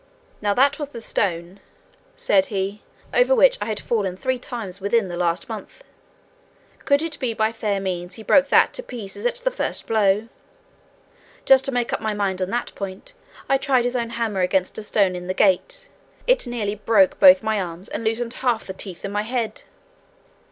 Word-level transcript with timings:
'Now 0.41 0.55
that 0.55 0.79
was 0.79 0.89
the 0.89 0.99
stone,' 0.99 1.59
said 2.15 2.47
he, 2.47 2.81
'over 3.13 3.35
which 3.35 3.59
I 3.61 3.65
had 3.65 3.79
fallen 3.79 4.17
three 4.17 4.39
times 4.39 4.81
within 4.81 5.09
the 5.09 5.15
last 5.15 5.47
month: 5.47 5.83
could 6.85 7.03
it 7.03 7.19
be 7.19 7.35
by 7.35 7.51
fair 7.51 7.79
means 7.79 8.15
he 8.15 8.23
broke 8.23 8.49
that 8.49 8.73
to 8.73 8.81
pieces 8.81 9.27
at 9.27 9.35
the 9.35 9.51
first 9.51 9.85
blow? 9.85 10.27
Just 11.45 11.65
to 11.65 11.71
make 11.71 11.93
up 11.93 11.99
my 12.01 12.15
mind 12.15 12.41
on 12.41 12.49
that 12.49 12.73
point 12.73 13.13
I 13.47 13.59
tried 13.59 13.85
his 13.85 13.95
own 13.95 14.09
hammer 14.09 14.41
against 14.41 14.79
a 14.79 14.83
stone 14.83 15.15
in 15.15 15.27
the 15.27 15.35
gate; 15.35 15.87
it 16.25 16.47
nearly 16.47 16.73
broke 16.73 17.19
both 17.19 17.43
my 17.43 17.61
arms, 17.61 17.87
and 17.87 18.03
loosened 18.03 18.33
half 18.33 18.65
the 18.65 18.73
teeth 18.73 19.05
in 19.05 19.11
my 19.11 19.21
head!' 19.21 19.61